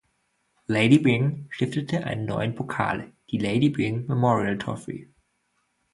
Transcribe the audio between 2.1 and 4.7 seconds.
neuen Pokal, die Lady Byng Memorial